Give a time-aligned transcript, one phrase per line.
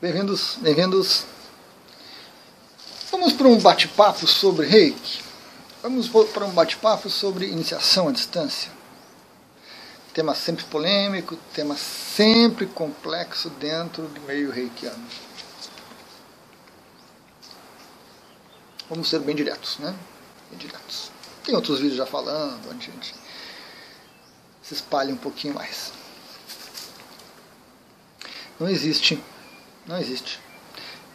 [0.00, 1.26] Bem-vindos, bem-vindos.
[3.10, 5.22] Vamos para um bate-papo sobre reiki.
[5.82, 8.72] Vamos para um bate-papo sobre iniciação à distância.
[10.14, 15.06] Tema sempre polêmico, tema sempre complexo dentro do meio reikiano.
[18.88, 19.94] Vamos ser bem diretos, né?
[20.48, 21.12] Bem diretos.
[21.44, 23.14] Tem outros vídeos já falando, onde a gente
[24.62, 25.92] se espalha um pouquinho mais.
[28.58, 29.22] Não existe
[29.86, 30.40] não existe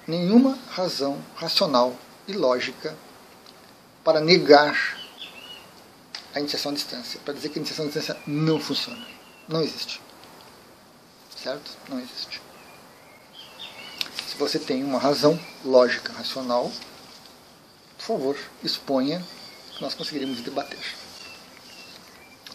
[0.08, 1.96] nenhuma razão racional
[2.28, 2.96] e lógica
[4.04, 4.98] para negar
[6.34, 9.06] a iniciação à distância, para dizer que a iniciação à distância não funciona.
[9.48, 10.02] Não existe.
[11.36, 11.72] Certo?
[11.90, 12.42] Não existe.
[14.28, 16.72] Se você tem uma razão lógica, racional,
[17.98, 19.26] por favor, exponha
[19.76, 20.80] que nós conseguiremos debater.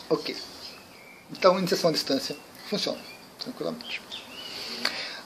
[0.09, 0.37] Ok.
[1.31, 2.37] Então, a iniciação à distância
[2.69, 3.01] funciona
[3.39, 4.03] tranquilamente.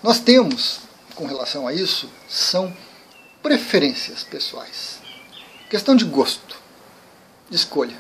[0.04, 0.80] Nós temos,
[1.14, 2.76] com relação a isso, são
[3.42, 4.98] preferências pessoais.
[5.70, 6.58] Questão de gosto,
[7.48, 7.96] de escolha.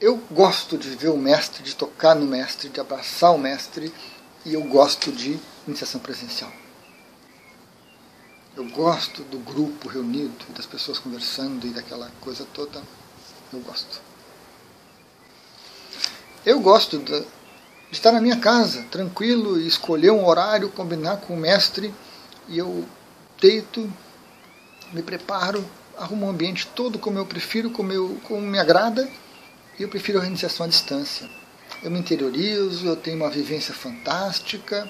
[0.00, 3.94] Eu gosto de ver o mestre, de tocar no mestre, de abraçar o mestre,
[4.44, 6.52] e eu gosto de iniciação presencial.
[8.56, 12.82] Eu gosto do grupo reunido, das pessoas conversando e daquela coisa toda.
[13.52, 14.00] Eu gosto.
[16.44, 17.22] Eu gosto da,
[17.94, 21.94] estar na minha casa, tranquilo, e escolher um horário, combinar com o mestre,
[22.48, 22.84] e eu
[23.40, 23.90] deito,
[24.92, 25.64] me preparo,
[25.96, 29.08] arrumo um ambiente todo como eu prefiro, como, eu, como me agrada,
[29.78, 31.28] e eu prefiro a iniciação à distância.
[31.82, 34.88] Eu me interiorizo, eu tenho uma vivência fantástica,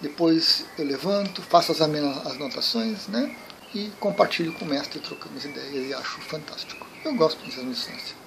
[0.00, 3.34] depois eu levanto, faço as anotações, né?
[3.74, 6.86] E compartilho com o mestre, trocamos ideias e acho fantástico.
[7.04, 8.25] Eu gosto de iniciação à distância.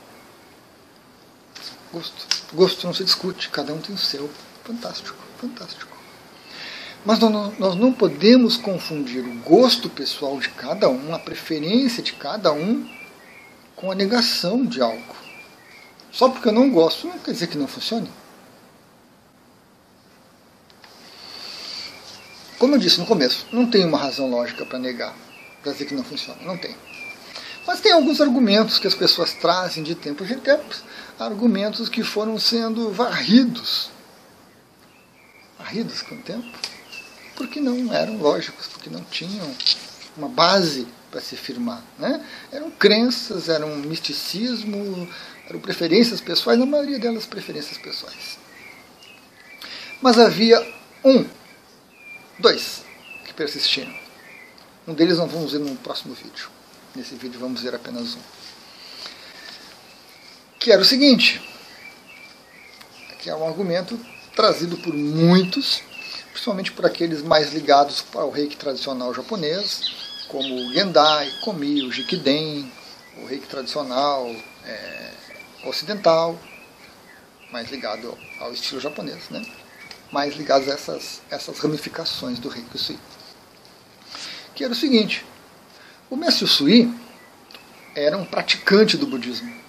[1.92, 2.46] Gosto.
[2.54, 4.30] Gosto não se discute, cada um tem o seu.
[4.64, 5.98] Fantástico, fantástico.
[7.06, 12.52] Mas nós não podemos confundir o gosto pessoal de cada um, a preferência de cada
[12.52, 12.88] um,
[13.76, 15.16] com a negação de algo.
[16.12, 18.12] Só porque eu não gosto não quer dizer que não funcione.
[22.58, 25.16] Como eu disse no começo, não tem uma razão lógica para negar,
[25.64, 26.42] para dizer que não funciona.
[26.44, 26.76] Não tem.
[27.66, 30.84] Mas tem alguns argumentos que as pessoas trazem de tempos em tempos,
[31.20, 33.92] argumentos que foram sendo varridos,
[35.58, 36.48] varridos com o tempo,
[37.36, 39.54] porque não eram lógicos, porque não tinham
[40.16, 41.84] uma base para se firmar.
[41.98, 42.26] Né?
[42.52, 45.08] Eram crenças, eram misticismo,
[45.48, 48.38] eram preferências pessoais, na maioria delas preferências pessoais.
[50.02, 50.60] Mas havia
[51.04, 51.26] um,
[52.40, 52.84] dois,
[53.26, 53.94] que persistiram.
[54.88, 56.50] Um deles nós vamos ver no próximo vídeo.
[56.96, 58.20] Nesse vídeo vamos ver apenas um.
[60.60, 61.42] Que era o seguinte,
[63.20, 63.98] que é um argumento
[64.36, 65.82] trazido por muitos,
[66.32, 72.70] principalmente por aqueles mais ligados ao reiki tradicional japonês, como o Gendai, Komi, o Jikiden,
[73.24, 74.30] o reiki tradicional
[74.66, 75.12] é,
[75.64, 76.38] ocidental,
[77.54, 79.42] mais ligado ao estilo japonês, né?
[80.12, 83.00] mais ligados a essas, essas ramificações do reiki Sui.
[84.54, 85.26] Que era o seguinte,
[86.10, 86.94] o Mestre Sui
[87.96, 89.69] era um praticante do budismo.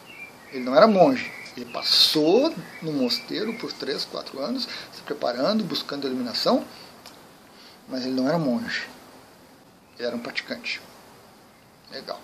[0.52, 1.32] Ele não era monge.
[1.56, 6.64] Ele passou no mosteiro por três, quatro anos, se preparando, buscando a iluminação,
[7.88, 8.88] mas ele não era monge.
[9.98, 10.80] Ele era um praticante.
[11.90, 12.20] Legal.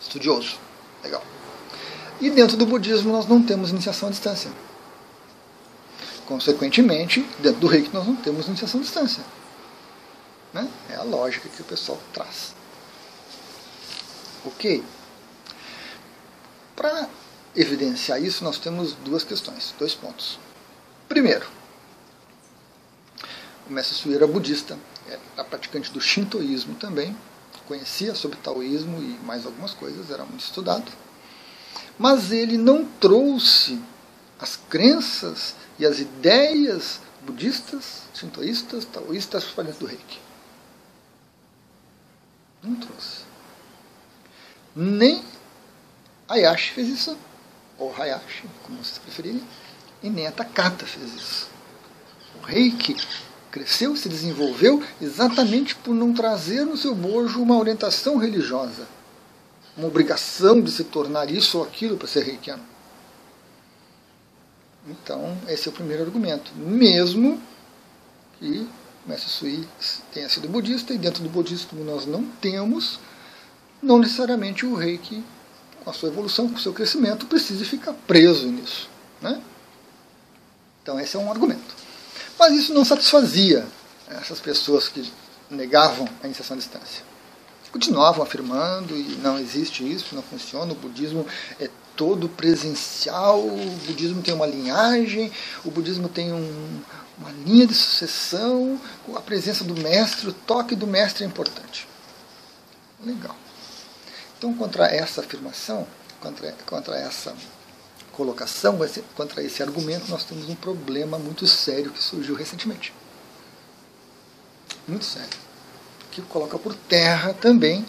[0.00, 0.58] Estudioso.
[1.02, 1.22] Legal.
[2.20, 4.50] E dentro do budismo nós não temos iniciação à distância.
[6.26, 9.22] Consequentemente, dentro do reiki nós não temos iniciação à distância.
[10.52, 10.68] Né?
[10.90, 12.54] É a lógica que o pessoal traz.
[14.44, 14.82] Ok?
[16.74, 17.08] Para
[17.54, 20.38] evidenciar isso, nós temos duas questões, dois pontos.
[21.08, 21.46] Primeiro,
[23.68, 24.78] o mestre Sui era budista,
[25.08, 27.16] era praticante do shintoísmo também,
[27.66, 30.90] conhecia sobre taoísmo e mais algumas coisas, era muito estudado.
[31.98, 33.80] Mas ele não trouxe
[34.40, 40.18] as crenças e as ideias budistas, shintoístas, taoístas para dentro do reiki.
[42.62, 43.24] Não trouxe.
[44.74, 45.22] Nem
[46.28, 47.18] Hayashi fez isso,
[47.80, 49.42] ou Hayashi, como vocês preferirem,
[50.02, 51.48] e nem a Takata fez isso.
[52.40, 52.94] O Reiki
[53.50, 58.86] cresceu, se desenvolveu exatamente por não trazer no seu bojo uma orientação religiosa,
[59.76, 62.62] uma obrigação de se tornar isso ou aquilo para ser reikiano.
[64.86, 66.52] Então, esse é o primeiro argumento.
[66.54, 67.40] Mesmo
[68.38, 68.68] que
[69.06, 69.68] Mestre Sui
[70.12, 73.00] tenha sido budista, e dentro do budismo nós não temos
[73.82, 75.24] não necessariamente o reiki,
[75.84, 78.88] com a sua evolução, com o seu crescimento, precise ficar preso nisso.
[79.20, 79.40] Né?
[80.82, 81.74] Então esse é um argumento.
[82.38, 83.66] Mas isso não satisfazia
[84.08, 85.10] essas pessoas que
[85.50, 87.10] negavam a iniciação à distância.
[87.70, 91.24] Continuavam afirmando e não existe isso, não funciona, o budismo
[91.60, 95.30] é todo presencial, o budismo tem uma linhagem,
[95.64, 96.80] o budismo tem um,
[97.16, 98.80] uma linha de sucessão,
[99.14, 101.86] a presença do mestre, o toque do mestre é importante.
[103.04, 103.36] Legal.
[104.40, 105.86] Então, contra essa afirmação,
[106.18, 107.36] contra, contra essa
[108.10, 108.78] colocação,
[109.14, 112.90] contra esse argumento, nós temos um problema muito sério que surgiu recentemente.
[114.88, 115.28] Muito sério.
[116.10, 117.84] Que coloca por terra também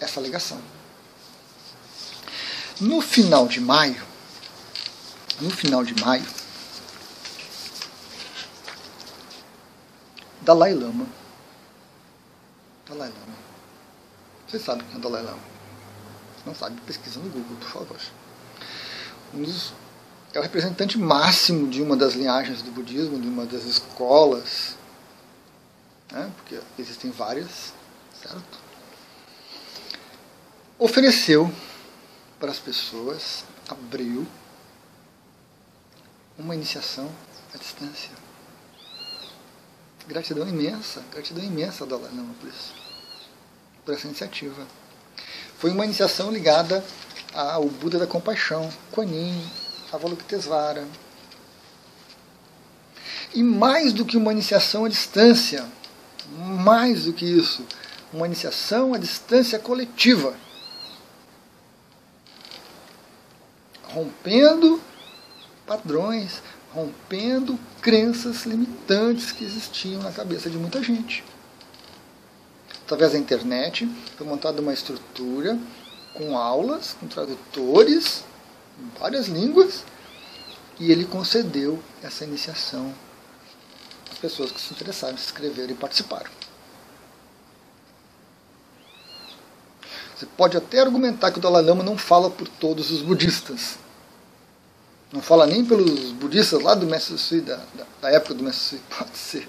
[0.00, 0.58] essa alegação.
[2.80, 4.02] No final de maio,
[5.42, 6.24] no final de maio,
[10.40, 11.06] Dalai Lama.
[12.88, 13.51] Dalai Lama.
[14.52, 15.38] Vocês sabem quem é Dalai Lama?
[16.38, 17.96] Se não sabe, pesquisa no Google, por favor.
[19.32, 19.72] Um dos,
[20.34, 24.76] é o representante máximo de uma das linhagens do budismo, de uma das escolas,
[26.12, 26.30] né?
[26.36, 27.72] porque existem várias,
[28.22, 28.60] certo?
[30.78, 31.50] Ofereceu
[32.38, 34.26] para as pessoas, abriu
[36.36, 37.10] uma iniciação
[37.54, 38.10] à distância.
[40.06, 42.81] Gratidão imensa, gratidão imensa ao Dalai Lama por isso,
[43.84, 44.66] por essa iniciativa.
[45.58, 46.84] Foi uma iniciação ligada
[47.34, 49.06] ao Buda da Compaixão, Kuan
[49.92, 50.86] Avalokitesvara.
[53.34, 55.66] E mais do que uma iniciação à distância,
[56.30, 57.66] mais do que isso,
[58.12, 60.34] uma iniciação à distância coletiva.
[63.84, 64.80] Rompendo
[65.66, 66.42] padrões,
[66.72, 71.24] rompendo crenças limitantes que existiam na cabeça de muita gente.
[72.84, 75.58] Através da internet foi montada uma estrutura
[76.14, 78.24] com aulas, com tradutores,
[78.78, 79.84] em várias línguas,
[80.78, 82.92] e ele concedeu essa iniciação
[84.10, 86.30] às pessoas que se interessaram, se inscreveram e participaram.
[90.16, 93.78] Você pode até argumentar que o Dalai Lama não fala por todos os budistas,
[95.12, 98.78] não fala nem pelos budistas lá do Mestre Sui, da, da, da época do Mestre
[98.78, 99.48] Sui, pode ser.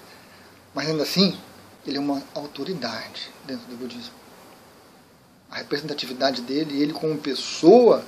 [0.74, 1.38] Mas ainda assim,
[1.86, 4.14] ele é uma autoridade dentro do budismo.
[5.50, 8.04] A representatividade dele, ele como pessoa,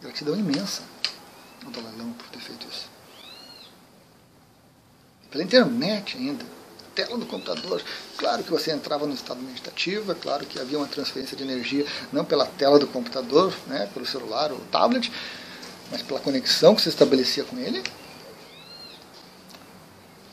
[0.00, 0.82] gratidão imensa
[1.64, 2.88] ao Dalai Lama por ter feito isso.
[5.30, 6.44] Pela internet ainda
[6.98, 7.80] tela do computador.
[8.16, 11.86] Claro que você entrava no estado meditativo, é claro que havia uma transferência de energia
[12.12, 15.12] não pela tela do computador, né, pelo celular ou tablet,
[15.90, 17.82] mas pela conexão que se estabelecia com ele.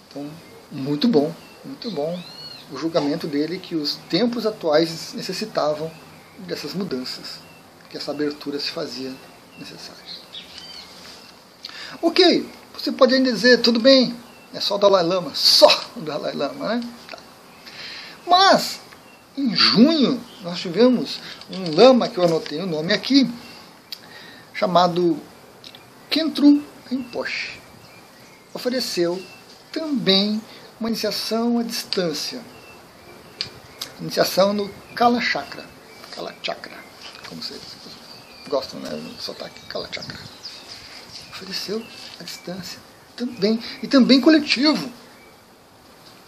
[0.10, 0.30] Então,
[0.72, 2.20] muito bom, muito bom
[2.72, 5.92] o julgamento dele que os tempos atuais necessitavam
[6.40, 7.40] dessas mudanças,
[7.90, 9.14] que essa abertura se fazia
[9.58, 10.04] necessária.
[12.02, 14.16] Ok, você pode ainda dizer, tudo bem,
[14.54, 16.82] é só o Dalai Lama, só o Dalai Lama, né?
[17.10, 17.18] Tá.
[18.28, 18.80] Mas,
[19.38, 21.20] em junho, nós tivemos
[21.52, 23.30] um lama, que eu anotei o nome aqui,
[24.54, 25.18] chamado
[26.16, 27.60] Kentru Rinpoche.
[28.54, 29.22] Ofereceu
[29.70, 30.42] também
[30.80, 32.42] uma iniciação à distância.
[34.00, 35.66] Iniciação no Kala Chakra.
[36.12, 36.72] Kala Chakra,
[37.28, 37.60] como vocês
[38.48, 38.92] gostam, né?
[38.92, 40.18] No sotaque, Kala Chakra.
[41.32, 41.86] Ofereceu
[42.18, 42.80] à distância
[43.18, 44.90] também, e também coletivo,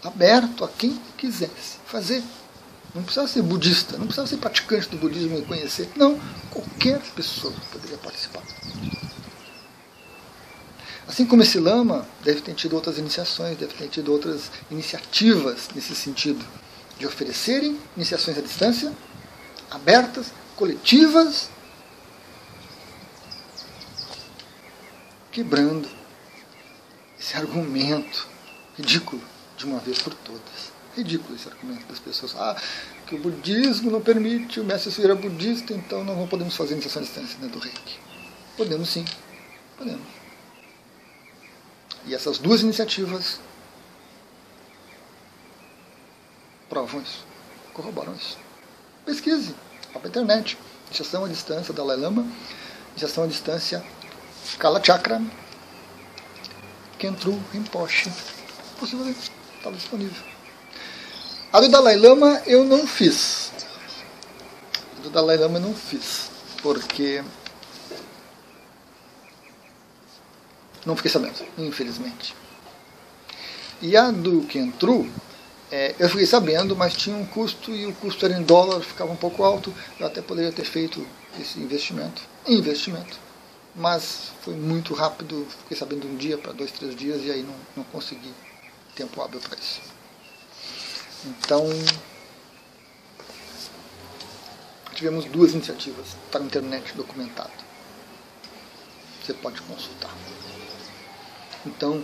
[0.04, 2.22] aberto a quem quisesse fazer.
[2.94, 5.90] Não precisava ser budista, não precisava ser praticante do budismo e conhecer.
[5.96, 6.20] Não,
[6.52, 8.44] qualquer pessoa poderia participar.
[11.08, 15.96] Assim como esse lama deve ter tido outras iniciações, deve ter tido outras iniciativas nesse
[15.96, 16.46] sentido,
[17.00, 18.92] de oferecerem iniciações à distância,
[19.72, 21.50] abertas, coletivas,
[25.32, 25.88] quebrando
[27.18, 28.28] esse argumento
[28.76, 29.22] ridículo
[29.56, 30.76] de uma vez por todas.
[30.96, 32.36] Ridículo esse argumento das pessoas.
[32.36, 32.60] Ah,
[33.06, 37.06] que o budismo não permite, o mestre é budista, então não podemos fazer iniciação à
[37.06, 38.00] distância né, do reiki.
[38.58, 39.06] Podemos sim,
[39.78, 40.17] podemos.
[42.08, 43.40] E essas duas iniciativas
[46.70, 47.26] provam isso,
[47.74, 48.38] corroboram isso.
[49.06, 49.54] Pesquise,
[49.94, 50.58] vá para a internet.
[50.88, 52.26] Iniciação à distância Dalai Lama,
[52.92, 53.84] iniciação à distância
[54.58, 55.22] Kala Chakra,
[56.98, 58.10] Kentru Rinpoche.
[58.80, 60.24] Possivelmente estava disponível.
[61.52, 63.52] A do Dalai Lama eu não fiz.
[64.98, 66.30] A do Dalai Lama eu não fiz.
[66.62, 67.22] Porque
[70.88, 72.36] não fiquei sabendo, infelizmente.
[73.79, 75.08] E a do Kentru,
[75.72, 79.12] é, eu fiquei sabendo, mas tinha um custo e o custo era em dólar, ficava
[79.12, 79.72] um pouco alto.
[80.00, 81.06] Eu até poderia ter feito
[81.39, 82.24] esse investimento.
[82.48, 83.27] Investimento
[83.77, 87.56] mas foi muito rápido, fiquei sabendo um dia para dois, três dias e aí não,
[87.77, 88.34] não consegui
[88.96, 89.82] tempo hábil para isso.
[91.24, 91.63] Então,
[94.96, 97.51] tivemos duas iniciativas, está na internet documentado.
[99.24, 100.12] Você pode consultar.
[101.68, 102.02] Então,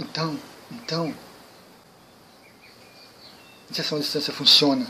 [0.00, 0.36] então,
[0.72, 1.14] então,
[3.68, 4.86] iniciação à distância funciona.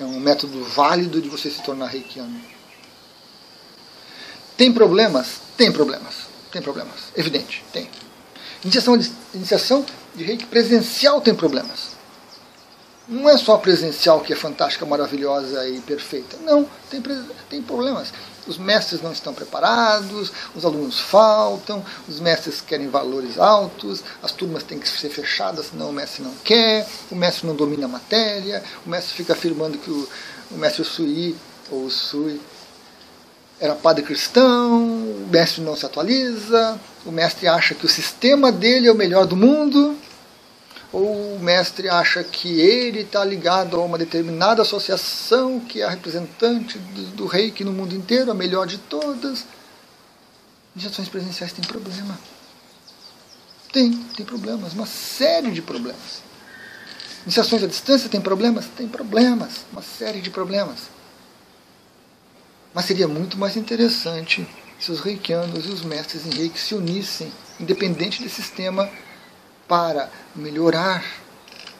[0.00, 2.40] É um método válido de você se tornar reikiano.
[4.56, 5.40] Tem problemas?
[5.56, 6.26] Tem problemas.
[6.50, 7.12] Tem problemas.
[7.16, 7.88] Evidente, tem.
[8.64, 11.96] Iniciação de, iniciação de reiki presencial tem problemas.
[13.08, 16.36] Não é só presencial que é fantástica, maravilhosa e perfeita.
[16.44, 17.02] Não, tem,
[17.50, 18.12] tem problemas.
[18.46, 24.62] Os mestres não estão preparados, os alunos faltam, os mestres querem valores altos, as turmas
[24.62, 28.62] têm que ser fechadas, senão o mestre não quer, o mestre não domina a matéria,
[28.84, 30.08] o mestre fica afirmando que o,
[30.50, 31.36] o mestre Sui,
[31.70, 32.40] ou o Sui,
[33.60, 38.88] era padre cristão, o mestre não se atualiza, o mestre acha que o sistema dele
[38.88, 39.96] é o melhor do mundo,
[40.92, 45.90] ou o mestre acha que ele está ligado a uma determinada associação que é a
[45.90, 49.46] representante do, do reiki no mundo inteiro, a melhor de todas.
[50.76, 52.18] Injeções presenciais têm problema.
[53.72, 56.22] Tem, tem problemas, uma série de problemas.
[57.22, 58.66] Iniciações à distância tem problemas?
[58.76, 60.90] Tem problemas, uma série de problemas.
[62.74, 64.46] Mas seria muito mais interessante
[64.78, 68.90] se os reikianos e os mestres em reiki se unissem, independente desse sistema
[69.72, 71.02] para melhorar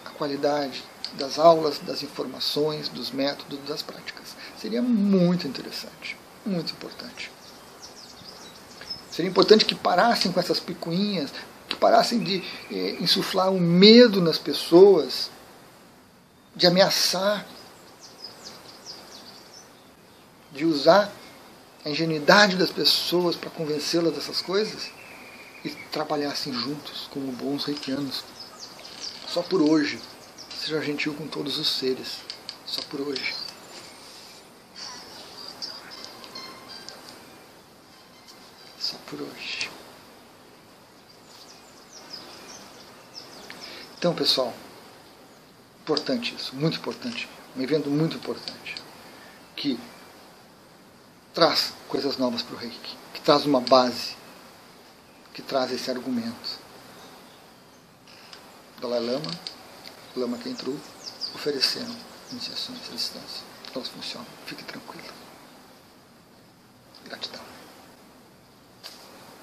[0.07, 0.83] a qualidade
[1.13, 4.35] das aulas, das informações, dos métodos, das práticas.
[4.59, 7.31] Seria muito interessante, muito importante.
[9.11, 11.35] Seria importante que parassem com essas picuinhas,
[11.69, 15.31] que parassem de eh, insuflar um medo nas pessoas,
[16.57, 17.45] de ameaçar,
[20.51, 21.13] de usar
[21.85, 25.02] a ingenuidade das pessoas para convencê-las dessas coisas
[25.65, 28.25] e trabalhassem juntos como bons reikianos.
[29.29, 30.01] Só por hoje.
[30.59, 32.19] Seja gentil com todos os seres.
[32.67, 33.35] Só por hoje.
[38.79, 39.71] Só por hoje.
[43.99, 44.53] Então, pessoal,
[45.81, 47.29] importante isso, muito importante.
[47.57, 48.75] Um evento muito importante.
[49.55, 49.79] Que
[51.33, 54.17] traz coisas novas para o reiki, que traz uma base
[55.33, 56.59] que traz esse argumento.
[58.81, 59.31] Dalai Lama,
[60.17, 60.79] Lama Kentru,
[61.35, 61.95] ofereceram
[62.31, 63.45] iniciações à distância.
[63.75, 64.27] Elas funcionam.
[64.47, 65.13] Fique tranquilo.
[67.05, 67.52] Gratidão.